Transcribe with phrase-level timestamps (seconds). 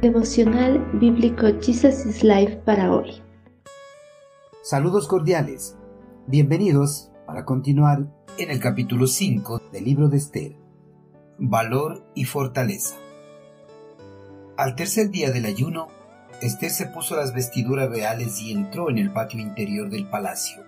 [0.00, 3.22] Devocional Bíblico Jesus is Life para hoy.
[4.62, 5.76] Saludos cordiales.
[6.26, 10.56] Bienvenidos para continuar en el capítulo 5 del libro de Esther.
[11.36, 12.96] Valor y fortaleza.
[14.56, 15.88] Al tercer día del ayuno,
[16.40, 20.62] Esther se puso las vestiduras reales y entró en el patio interior del palacio,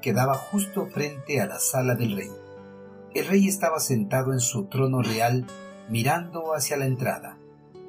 [0.00, 2.30] que daba justo frente a la sala del rey.
[3.16, 5.44] El rey estaba sentado en su trono real
[5.90, 7.35] mirando hacia la entrada.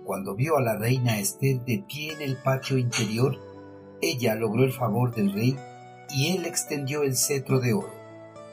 [0.07, 3.37] Cuando vio a la reina Esther de pie en el patio interior,
[4.01, 5.57] ella logró el favor del rey
[6.11, 7.91] y él extendió el cetro de oro.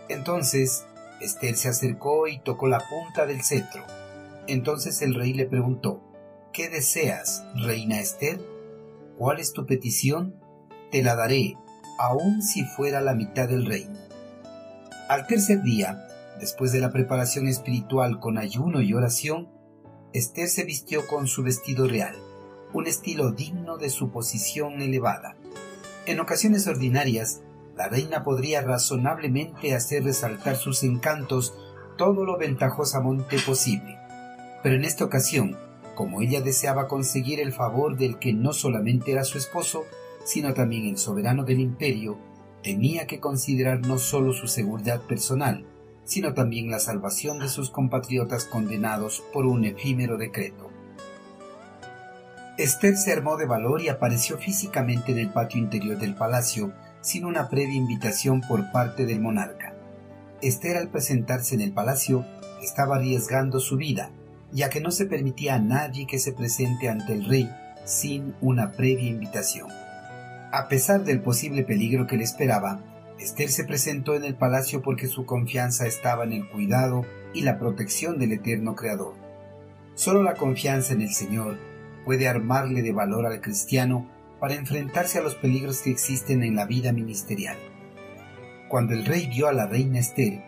[0.09, 0.85] Entonces
[1.21, 3.85] Esther se acercó y tocó la punta del cetro.
[4.49, 6.03] Entonces el rey le preguntó,
[6.53, 8.41] ¿Qué deseas, reina Esther?
[9.17, 10.35] ¿Cuál es tu petición?
[10.91, 11.57] Te la daré,
[12.01, 14.01] aun si fuera la mitad del reino.
[15.09, 16.05] Al tercer día,
[16.41, 19.54] después de la preparación espiritual con ayuno y oración,
[20.15, 22.15] Esther se vistió con su vestido real,
[22.73, 25.35] un estilo digno de su posición elevada.
[26.07, 27.43] En ocasiones ordinarias,
[27.77, 31.53] la reina podría razonablemente hacer resaltar sus encantos
[31.99, 33.99] todo lo ventajosamente posible.
[34.63, 35.59] Pero en esta ocasión,
[35.97, 39.83] como ella deseaba conseguir el favor del que no solamente era su esposo,
[40.25, 42.19] sino también el soberano del imperio,
[42.63, 45.67] tenía que considerar no solo su seguridad personal,
[46.05, 50.71] sino también la salvación de sus compatriotas condenados por un efímero decreto.
[52.57, 57.25] Esther se armó de valor y apareció físicamente en el patio interior del palacio sin
[57.25, 59.75] una previa invitación por parte del monarca.
[60.41, 62.25] Esther al presentarse en el palacio
[62.63, 64.11] estaba arriesgando su vida,
[64.53, 67.51] ya que no se permitía a nadie que se presente ante el rey
[67.85, 69.69] sin una previa invitación.
[70.53, 72.81] A pesar del posible peligro que le esperaba,
[73.25, 77.59] Esther se presentó en el palacio porque su confianza estaba en el cuidado y la
[77.59, 79.15] protección del eterno Creador.
[79.95, 81.57] Solo la confianza en el Señor
[82.05, 84.07] puede armarle de valor al cristiano
[84.41, 87.57] para enfrentarse a los peligros que existen en la vida ministerial.
[88.69, 90.45] Cuando el rey vio a la reina Esther,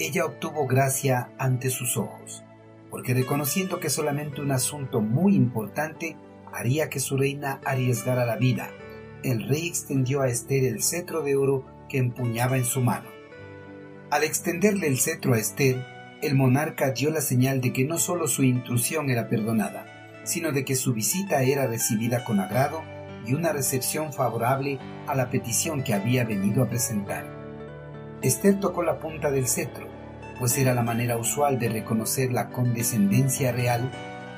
[0.00, 2.42] ella obtuvo gracia ante sus ojos,
[2.90, 6.16] porque reconociendo que solamente un asunto muy importante
[6.52, 8.70] haría que su reina arriesgara la vida,
[9.22, 13.08] el rey extendió a Esther el cetro de oro que empuñaba en su mano.
[14.10, 15.84] Al extenderle el cetro a Esther,
[16.22, 19.86] el monarca dio la señal de que no solo su intrusión era perdonada,
[20.24, 22.82] sino de que su visita era recibida con agrado
[23.26, 27.26] y una recepción favorable a la petición que había venido a presentar.
[28.22, 29.86] Esther tocó la punta del cetro,
[30.38, 33.90] pues era la manera usual de reconocer la condescendencia real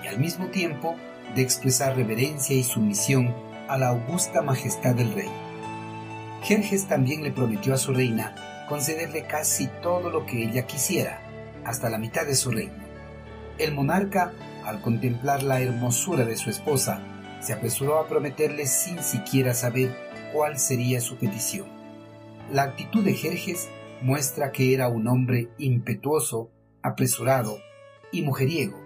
[0.05, 0.97] y al mismo tiempo
[1.35, 3.35] de expresar reverencia y sumisión
[3.69, 5.48] a la augusta majestad del rey.
[6.43, 8.35] Jerjes también le prometió a su reina
[8.69, 11.23] concederle casi todo lo que ella quisiera,
[11.65, 12.85] hasta la mitad de su reino.
[13.59, 14.33] El monarca,
[14.65, 17.03] al contemplar la hermosura de su esposa,
[17.41, 19.97] se apresuró a prometerle sin siquiera saber
[20.33, 21.67] cuál sería su petición.
[22.53, 23.69] La actitud de Jerjes
[24.03, 26.51] muestra que era un hombre impetuoso,
[26.83, 27.59] apresurado
[28.13, 28.79] y mujeriego,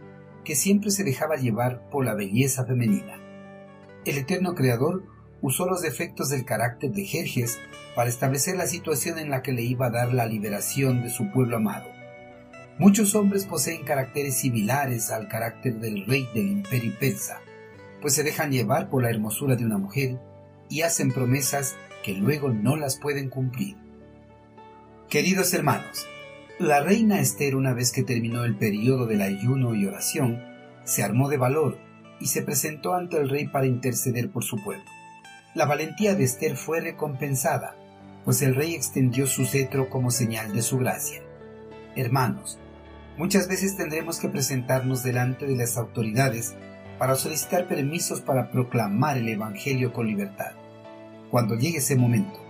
[0.45, 3.21] que siempre se dejaba llevar por la belleza femenina.
[4.05, 5.05] El eterno Creador
[5.43, 7.59] usó los defectos del carácter de Jerjes
[7.95, 11.31] para establecer la situación en la que le iba a dar la liberación de su
[11.31, 11.91] pueblo amado.
[12.79, 17.41] Muchos hombres poseen caracteres similares al carácter del rey del imperio persa,
[18.01, 20.19] pues se dejan llevar por la hermosura de una mujer
[20.71, 23.77] y hacen promesas que luego no las pueden cumplir.
[25.11, 26.07] Queridos hermanos,
[26.59, 30.43] la reina Esther una vez que terminó el periodo del ayuno y oración,
[30.85, 31.79] se armó de valor
[32.21, 34.85] y se presentó ante el rey para interceder por su pueblo.
[35.55, 37.77] La valentía de Esther fue recompensada,
[38.25, 41.21] pues el rey extendió su cetro como señal de su gracia.
[41.95, 42.59] Hermanos,
[43.19, 46.55] muchas veces tendremos que presentarnos delante de las autoridades
[46.99, 50.53] para solicitar permisos para proclamar el Evangelio con libertad.
[51.31, 52.41] Cuando llegue ese momento,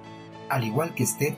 [0.49, 1.35] al igual que Esther,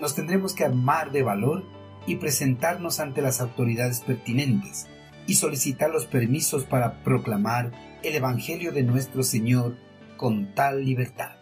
[0.00, 1.64] nos tendremos que armar de valor
[2.08, 4.88] y presentarnos ante las autoridades pertinentes
[5.28, 7.70] y solicitar los permisos para proclamar
[8.02, 9.76] el Evangelio de nuestro Señor
[10.18, 11.37] con tal libertad.